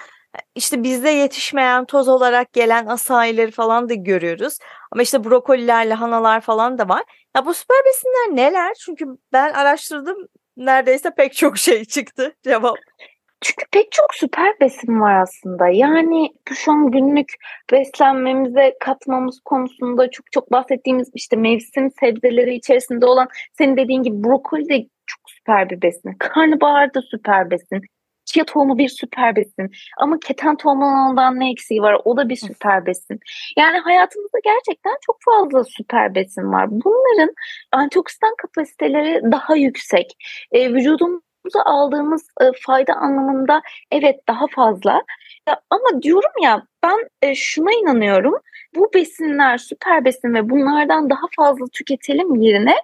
işte 0.55 0.83
bizde 0.83 1.11
yetişmeyen 1.11 1.85
toz 1.85 2.09
olarak 2.09 2.52
gelen 2.52 2.87
asayileri 2.87 3.50
falan 3.50 3.88
da 3.88 3.95
görüyoruz. 3.95 4.59
Ama 4.93 5.02
işte 5.02 5.25
brokoliler, 5.25 5.87
lahanalar 5.87 6.41
falan 6.41 6.79
da 6.79 6.88
var. 6.88 7.02
Ya 7.37 7.47
bu 7.47 7.55
süper 7.55 7.76
besinler 7.87 8.37
neler? 8.37 8.75
Çünkü 8.75 9.05
ben 9.33 9.52
araştırdım. 9.52 10.17
Neredeyse 10.57 11.11
pek 11.17 11.35
çok 11.35 11.59
şey 11.59 11.85
çıktı 11.85 12.37
cevap. 12.45 12.76
Çünkü 13.43 13.65
pek 13.73 13.93
çok 13.93 14.15
süper 14.15 14.61
besin 14.61 15.01
var 15.01 15.21
aslında. 15.21 15.69
Yani 15.69 16.29
şu 16.55 16.73
an 16.73 16.91
günlük 16.91 17.33
beslenmemize 17.73 18.77
katmamız 18.81 19.41
konusunda 19.45 20.11
çok 20.11 20.33
çok 20.33 20.53
bahsettiğimiz 20.53 21.11
işte 21.15 21.37
mevsim 21.37 21.91
sebzeleri 22.01 22.55
içerisinde 22.55 23.07
olan 23.07 23.29
senin 23.59 23.77
dediğin 23.77 24.03
gibi 24.03 24.25
brokoli 24.25 24.69
de 24.69 24.87
çok 25.07 25.21
süper 25.27 25.71
bir 25.71 25.83
besin. 25.83 26.13
Karnabahar 26.19 26.95
da 26.95 27.03
süper 27.03 27.51
besin. 27.51 27.81
Chia 28.25 28.45
tohumu 28.45 28.79
bir 28.79 28.89
süper 28.89 29.37
besin. 29.37 29.71
Ama 29.99 30.19
keten 30.19 30.57
tohumundan 30.57 31.41
ne 31.41 31.51
eksiği 31.51 31.83
var? 31.83 31.97
O 32.05 32.17
da 32.17 32.29
bir 32.29 32.37
süper 32.37 32.87
besin. 32.87 33.21
Yani 33.59 33.79
hayatımızda 33.79 34.39
gerçekten 34.45 34.97
çok 35.07 35.17
fazla 35.25 35.65
süper 35.65 36.15
besin 36.15 36.53
var. 36.53 36.67
Bunların 36.71 37.35
antioksidan 37.73 38.35
kapasiteleri 38.43 39.33
daha 39.33 39.57
yüksek. 39.57 40.13
E, 40.53 40.73
vücudumuz 40.75 41.23
vücudumuza 41.47 41.71
aldığımız 41.71 42.27
e, 42.41 42.45
fayda 42.67 42.95
anlamında 42.95 43.63
evet 43.91 44.29
daha 44.29 44.47
fazla. 44.55 45.03
Ya, 45.49 45.61
ama 45.71 46.03
diyorum 46.03 46.33
ya 46.43 46.63
ben 46.83 47.09
e, 47.23 47.35
şuna 47.35 47.73
inanıyorum. 47.73 48.35
Bu 48.76 48.91
besinler 48.95 49.59
süper 49.59 50.05
besin 50.05 50.35
ve 50.35 50.50
bunlardan 50.50 51.11
daha 51.11 51.26
fazla 51.37 51.64
tüketelim 51.73 52.35
yerine 52.35 52.75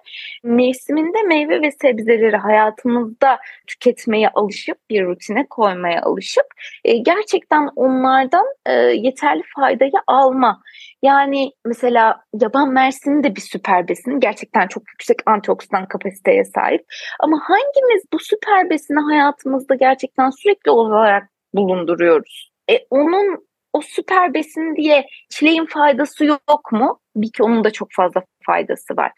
mevsiminde 0.43 1.21
meyve 1.21 1.61
ve 1.61 1.71
sebzeleri 1.71 2.37
hayatımızda 2.37 3.39
tüketmeye 3.67 4.29
alışıp 4.29 4.77
bir 4.89 5.05
rutine 5.05 5.45
koymaya 5.49 6.01
alışıp 6.01 6.45
e, 6.85 6.97
gerçekten 6.97 7.69
onlardan 7.75 8.45
e, 8.65 8.73
yeterli 8.73 9.43
faydayı 9.55 9.91
alma. 10.07 10.61
Yani 11.03 11.51
mesela 11.65 12.23
yaban 12.41 12.69
mersini 12.69 13.23
de 13.23 13.35
bir 13.35 13.41
süper 13.41 13.87
besin. 13.87 14.19
Gerçekten 14.19 14.67
çok 14.67 14.83
yüksek 14.89 15.17
antioksidan 15.25 15.85
kapasiteye 15.85 16.43
sahip. 16.45 16.85
Ama 17.19 17.39
hangimiz 17.43 18.03
bu 18.13 18.19
süper 18.19 18.69
besini 18.69 18.99
hayatımızda 18.99 19.75
gerçekten 19.75 20.29
sürekli 20.29 20.71
olarak 20.71 21.29
bulunduruyoruz? 21.53 22.51
E, 22.71 22.85
onun 22.89 23.48
o 23.79 23.81
süper 23.81 24.33
besin 24.33 24.75
diye 24.75 25.07
çileğin 25.29 25.65
faydası 25.65 26.25
yok 26.25 26.71
mu? 26.71 26.99
Bir 27.15 27.31
ki 27.31 27.43
onun 27.43 27.63
da 27.63 27.71
çok 27.71 27.87
fazla 27.91 28.23
faydası 28.45 28.97
var. 28.97 29.11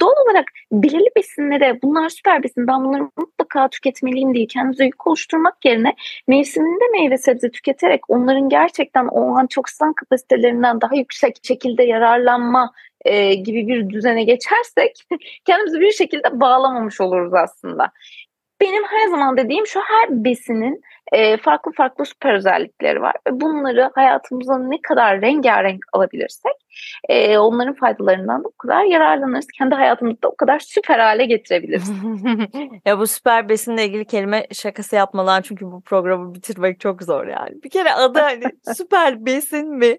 Doğal 0.00 0.14
olarak 0.26 0.44
belirli 0.72 1.08
besinlere 1.16 1.78
bunlar 1.82 2.08
süper 2.08 2.42
besin 2.42 2.66
ben 2.66 2.84
bunları 2.84 3.08
mutlaka 3.18 3.68
tüketmeliyim 3.68 4.34
diye 4.34 4.46
kendimize 4.46 4.84
yük 4.84 5.06
oluşturmak 5.06 5.64
yerine 5.64 5.94
mevsiminde 6.28 6.84
meyve 6.92 7.18
sebze 7.18 7.50
tüketerek 7.50 8.00
onların 8.08 8.48
gerçekten 8.48 9.06
o 9.06 9.38
antioksidan 9.38 9.92
kapasitelerinden 9.92 10.80
daha 10.80 10.94
yüksek 10.94 11.36
şekilde 11.42 11.82
yararlanma 11.82 12.72
e, 13.04 13.34
gibi 13.34 13.68
bir 13.68 13.90
düzene 13.90 14.24
geçersek 14.24 15.04
kendimizi 15.44 15.80
bir 15.80 15.92
şekilde 15.92 16.40
bağlamamış 16.40 17.00
oluruz 17.00 17.34
aslında. 17.34 17.92
Benim 18.64 18.84
her 18.84 19.08
zaman 19.08 19.36
dediğim 19.36 19.66
şu 19.66 19.80
her 19.80 20.24
besinin 20.24 20.82
e, 21.12 21.36
farklı 21.36 21.72
farklı 21.72 22.04
süper 22.04 22.34
özellikleri 22.34 23.00
var. 23.00 23.12
Ve 23.28 23.40
bunları 23.40 23.90
hayatımıza 23.94 24.58
ne 24.58 24.82
kadar 24.82 25.20
rengarenk 25.20 25.80
alabilirsek 25.92 26.52
e, 27.08 27.38
onların 27.38 27.74
faydalarından 27.74 28.44
da 28.44 28.48
o 28.48 28.56
kadar 28.58 28.84
yararlanırız. 28.84 29.46
Kendi 29.58 29.74
hayatımızda 29.74 30.28
o 30.28 30.36
kadar 30.36 30.58
süper 30.58 30.98
hale 30.98 31.26
getirebiliriz. 31.26 31.92
ya 32.86 32.98
bu 32.98 33.06
süper 33.06 33.48
besinle 33.48 33.84
ilgili 33.84 34.04
kelime 34.04 34.46
şakası 34.52 34.96
yapmadan 34.96 35.42
çünkü 35.42 35.64
bu 35.66 35.80
programı 35.80 36.34
bitirmek 36.34 36.80
çok 36.80 37.02
zor 37.02 37.26
yani. 37.26 37.62
Bir 37.64 37.70
kere 37.70 37.92
adı 37.92 38.18
hani 38.18 38.44
süper 38.76 39.26
besin 39.26 39.68
mi? 39.68 39.98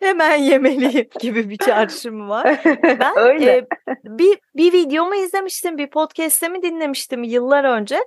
Hemen 0.00 0.36
yemeliyim 0.36 1.08
gibi 1.20 1.50
bir 1.50 1.56
çağrışımı 1.56 2.28
var. 2.28 2.60
Ben 2.84 3.12
Öyle. 3.18 3.52
e, 3.52 3.66
bir, 4.04 4.38
bir 4.56 4.72
videomu 4.72 5.14
izlemiştim, 5.14 5.78
bir 5.78 5.90
podcast'imi 5.90 6.62
dinlemiştim 6.62 7.22
yıllar 7.22 7.64
önce. 7.64 8.00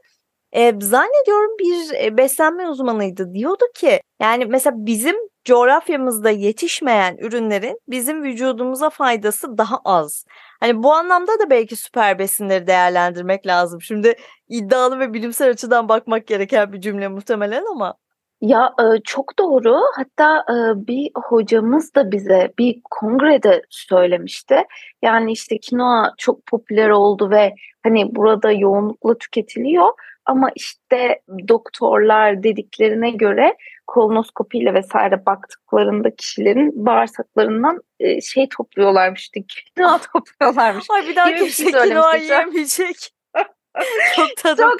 E, 0.51 0.73
zannediyorum 0.81 1.57
bir 1.59 2.17
beslenme 2.17 2.69
uzmanıydı. 2.69 3.33
Diyordu 3.33 3.65
ki 3.75 4.01
yani 4.21 4.45
mesela 4.45 4.75
bizim 4.77 5.15
coğrafyamızda 5.45 6.29
yetişmeyen 6.29 7.17
ürünlerin 7.17 7.79
bizim 7.87 8.23
vücudumuza 8.23 8.89
faydası 8.89 9.57
daha 9.57 9.77
az. 9.85 10.25
Hani 10.59 10.83
bu 10.83 10.93
anlamda 10.93 11.39
da 11.39 11.49
belki 11.49 11.75
süper 11.75 12.19
besinleri 12.19 12.67
değerlendirmek 12.67 13.47
lazım. 13.47 13.81
Şimdi 13.81 14.15
iddialı 14.49 14.99
ve 14.99 15.13
bilimsel 15.13 15.49
açıdan 15.49 15.89
bakmak 15.89 16.27
gereken 16.27 16.73
bir 16.73 16.81
cümle 16.81 17.07
muhtemelen 17.07 17.65
ama. 17.71 17.95
Ya 18.43 18.73
e, 18.79 18.83
çok 19.03 19.39
doğru. 19.39 19.81
Hatta 19.95 20.45
e, 20.49 20.87
bir 20.87 21.11
hocamız 21.15 21.95
da 21.95 22.11
bize 22.11 22.53
bir 22.59 22.81
kongrede 22.91 23.61
söylemişti. 23.69 24.63
Yani 25.01 25.31
işte 25.31 25.57
kinoa 25.59 26.13
çok 26.17 26.45
popüler 26.45 26.89
oldu 26.89 27.29
ve 27.29 27.55
hani 27.83 28.15
burada 28.15 28.51
yoğunlukla 28.51 29.17
tüketiliyor. 29.17 29.89
Ama 30.25 30.51
işte 30.55 31.21
doktorlar 31.47 32.43
dediklerine 32.43 33.11
göre 33.11 33.57
kolonoskopiyle 33.87 34.73
vesaire 34.73 35.25
baktıklarında 35.25 36.15
kişilerin 36.15 36.85
bağırsaklarından 36.85 37.81
e, 37.99 38.21
şey 38.21 38.49
topluyorlarmış, 38.49 39.31
kinoa 39.75 39.99
topluyorlarmış. 40.13 40.85
Ay 40.89 41.07
bir 41.07 41.15
daha 41.15 41.27
bir 41.27 41.37
kimse 41.37 41.71
şey 41.71 41.71
kinoa 41.71 42.15
yiyemeyecek. 42.15 43.13
çok 44.15 44.37
tadı 44.37 44.61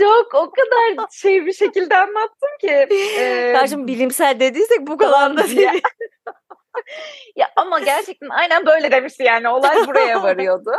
Çok 0.00 0.34
o 0.34 0.50
kadar 0.50 1.06
şey 1.10 1.46
bir 1.46 1.52
şekilde 1.52 1.96
anlattım 1.96 2.48
ki. 2.60 2.86
e, 3.18 3.24
Ya 3.54 3.66
şimdi 3.66 3.86
bilimsel 3.92 4.40
dediysek 4.40 4.80
bu 4.80 4.96
kadar 4.96 5.36
da 5.36 5.44
değil. 5.48 5.60
ya. 5.60 5.72
ya 7.36 7.48
ama 7.56 7.78
gerçekten 7.78 8.28
aynen 8.28 8.66
böyle 8.66 8.90
demişti 8.92 9.22
yani 9.22 9.48
olay 9.48 9.76
buraya 9.86 10.22
varıyordu. 10.22 10.70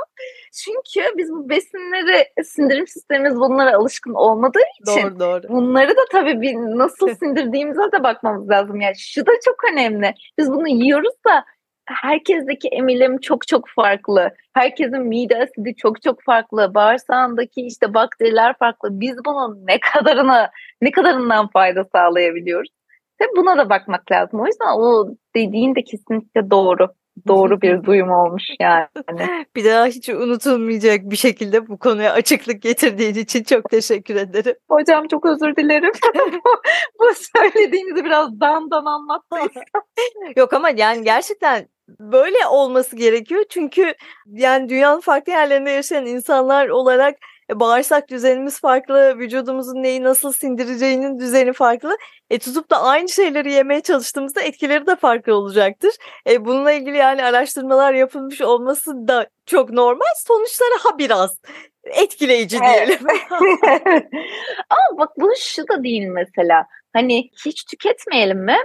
Çünkü 0.63 1.17
biz 1.17 1.31
bu 1.31 1.49
besinleri 1.49 2.43
sindirim 2.43 2.87
sistemimiz 2.87 3.35
bunlara 3.35 3.77
alışkın 3.77 4.13
olmadığı 4.13 4.59
için 4.81 5.01
Doğru 5.03 5.19
doğru. 5.19 5.43
bunları 5.49 5.89
da 5.89 6.01
tabii 6.11 6.41
bir 6.41 6.53
nasıl 6.55 7.15
sindirdiğimize 7.15 7.91
de 7.91 8.03
bakmamız 8.03 8.49
lazım. 8.49 8.81
Yani 8.81 8.99
şu 8.99 9.25
da 9.25 9.31
çok 9.45 9.55
önemli. 9.73 10.13
Biz 10.37 10.51
bunu 10.51 10.67
yiyoruz 10.67 11.13
da 11.27 11.45
herkesteki 11.91 12.67
emilim 12.67 13.17
çok 13.19 13.47
çok 13.47 13.69
farklı. 13.75 14.29
Herkesin 14.53 15.07
mide 15.07 15.37
asidi 15.37 15.75
çok 15.75 16.01
çok 16.01 16.23
farklı. 16.23 16.73
Bağırsağındaki 16.73 17.61
işte 17.61 17.93
bakteriler 17.93 18.55
farklı. 18.59 18.89
Biz 18.91 19.15
bunun 19.25 19.67
ne 19.67 19.79
kadarını 19.79 20.49
ne 20.81 20.91
kadarından 20.91 21.47
fayda 21.47 21.83
sağlayabiliyoruz? 21.83 22.69
Ve 23.21 23.25
buna 23.37 23.57
da 23.57 23.69
bakmak 23.69 24.11
lazım. 24.11 24.39
O 24.39 24.45
yüzden 24.45 24.77
o 24.77 25.07
dediğin 25.35 25.75
de 25.75 25.83
kesinlikle 25.83 26.51
doğru. 26.51 26.87
Doğru 27.27 27.61
bir 27.61 27.83
duyum 27.83 28.09
olmuş 28.09 28.43
yani. 28.59 28.87
Bir 29.55 29.65
daha 29.65 29.85
hiç 29.85 30.09
unutulmayacak 30.09 30.99
bir 31.03 31.15
şekilde 31.15 31.67
bu 31.67 31.79
konuya 31.79 32.13
açıklık 32.13 32.61
getirdiğin 32.61 33.15
için 33.15 33.43
çok 33.43 33.69
teşekkür 33.69 34.15
ederim. 34.15 34.55
Hocam 34.69 35.07
çok 35.07 35.25
özür 35.25 35.55
dilerim. 35.55 35.91
bu 36.99 37.05
söylediğinizi 37.35 38.05
biraz 38.05 38.39
dandan 38.39 38.85
anlatmayız. 38.85 39.51
Yok 40.37 40.53
ama 40.53 40.69
yani 40.69 41.03
gerçekten 41.03 41.67
böyle 41.99 42.47
olması 42.47 42.95
gerekiyor. 42.95 43.43
Çünkü 43.49 43.93
yani 44.27 44.69
dünyanın 44.69 45.01
farklı 45.01 45.31
yerlerinde 45.31 45.71
yaşayan 45.71 46.05
insanlar 46.05 46.69
olarak 46.69 47.15
e, 47.51 47.59
bağırsak 47.59 48.09
düzenimiz 48.09 48.59
farklı, 48.59 49.17
vücudumuzun 49.17 49.83
neyi 49.83 50.03
nasıl 50.03 50.31
sindireceğinin 50.31 51.19
düzeni 51.19 51.53
farklı. 51.53 51.97
E 52.29 52.39
tutup 52.39 52.71
da 52.71 52.83
aynı 52.83 53.09
şeyleri 53.09 53.51
yemeye 53.53 53.81
çalıştığımızda 53.81 54.41
etkileri 54.41 54.87
de 54.87 54.95
farklı 54.95 55.35
olacaktır. 55.35 55.93
E 56.29 56.45
bununla 56.45 56.71
ilgili 56.71 56.97
yani 56.97 57.23
araştırmalar 57.23 57.93
yapılmış 57.93 58.41
olması 58.41 59.07
da 59.07 59.27
çok 59.45 59.69
normal. 59.69 60.13
Sonuçları 60.27 60.77
ha 60.83 60.97
biraz 60.97 61.37
etkileyici 61.85 62.59
diyelim. 62.59 62.99
Ama 64.69 64.97
bak 64.97 65.09
bu 65.17 65.31
şu 65.39 65.67
da 65.67 65.83
değil 65.83 66.07
mesela. 66.07 66.65
Hani 66.93 67.29
hiç 67.45 67.65
tüketmeyelim 67.65 68.45
mi? 68.45 68.57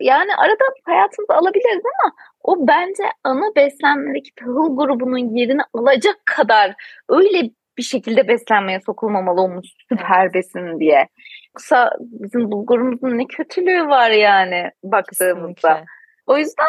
Yani 0.00 0.36
arada 0.36 0.64
hayatımıza 0.84 1.34
alabiliriz 1.34 1.82
ama 1.84 2.12
o 2.44 2.66
bence 2.68 3.02
ana 3.24 3.54
beslenmedeki 3.56 4.30
tahıl 4.34 4.76
grubunun 4.76 5.36
yerini 5.36 5.62
alacak 5.74 6.16
kadar 6.26 6.74
öyle 7.08 7.50
bir 7.78 7.82
şekilde 7.82 8.28
beslenmeye 8.28 8.80
sokulmamalı 8.80 9.40
onun 9.40 9.62
süper 9.88 10.34
besin 10.34 10.80
diye. 10.80 11.08
Yoksa 11.56 11.90
bizim 12.00 12.50
bulgurumuzun 12.50 13.18
ne 13.18 13.26
kötülüğü 13.26 13.88
var 13.88 14.10
yani 14.10 14.70
baktığımızda. 14.84 15.68
Kesinlikle. 15.68 15.84
O 16.26 16.38
yüzden 16.38 16.66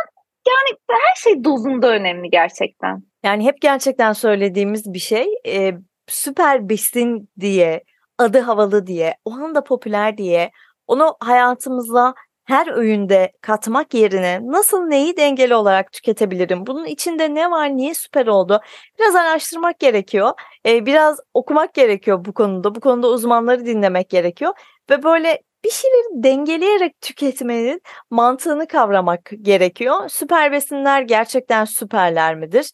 yani 0.47 0.79
her 0.89 1.15
şey 1.15 1.43
dozunda 1.43 1.87
önemli 1.87 2.29
gerçekten. 2.29 3.03
Yani 3.23 3.45
hep 3.45 3.61
gerçekten 3.61 4.13
söylediğimiz 4.13 4.93
bir 4.93 4.99
şey 4.99 5.27
e, 5.47 5.71
süper 6.07 6.69
besin 6.69 7.29
diye 7.39 7.83
adı 8.17 8.39
havalı 8.39 8.87
diye 8.87 9.15
o 9.25 9.31
anda 9.31 9.63
popüler 9.63 10.17
diye 10.17 10.51
onu 10.87 11.15
hayatımıza 11.19 12.13
her 12.45 12.67
öğünde 12.77 13.31
katmak 13.41 13.93
yerine 13.93 14.39
nasıl 14.43 14.83
neyi 14.85 15.17
dengeli 15.17 15.55
olarak 15.55 15.91
tüketebilirim? 15.91 16.65
Bunun 16.65 16.85
içinde 16.85 17.35
ne 17.35 17.51
var, 17.51 17.77
niye 17.77 17.93
süper 17.93 18.27
oldu? 18.27 18.61
Biraz 18.99 19.15
araştırmak 19.15 19.79
gerekiyor. 19.79 20.31
Ee, 20.65 20.85
biraz 20.85 21.19
okumak 21.33 21.73
gerekiyor 21.73 22.25
bu 22.25 22.33
konuda. 22.33 22.75
Bu 22.75 22.79
konuda 22.79 23.07
uzmanları 23.09 23.65
dinlemek 23.65 24.09
gerekiyor. 24.09 24.53
Ve 24.89 25.03
böyle 25.03 25.41
bir 25.65 25.69
şeyleri 25.71 26.23
dengeleyerek 26.23 27.01
tüketmenin 27.01 27.81
mantığını 28.09 28.67
kavramak 28.67 29.31
gerekiyor. 29.41 30.09
Süper 30.09 30.51
besinler 30.51 31.01
gerçekten 31.01 31.65
süperler 31.65 32.35
midir? 32.35 32.71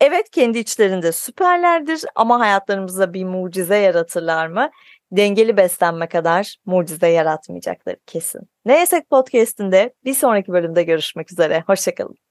Evet 0.00 0.30
kendi 0.30 0.58
içlerinde 0.58 1.12
süperlerdir 1.12 2.04
ama 2.14 2.40
hayatlarımızda 2.40 3.12
bir 3.14 3.24
mucize 3.24 3.76
yaratırlar 3.76 4.46
mı? 4.46 4.70
Dengeli 5.12 5.56
beslenme 5.56 6.08
kadar 6.08 6.56
mucize 6.66 7.08
yaratmayacakları 7.08 7.96
kesin. 8.06 8.40
Ne 8.64 8.78
Yesek 8.78 9.10
Podcast'inde 9.10 9.94
bir 10.04 10.14
sonraki 10.14 10.52
bölümde 10.52 10.82
görüşmek 10.82 11.32
üzere. 11.32 11.64
Hoşçakalın. 11.66 12.27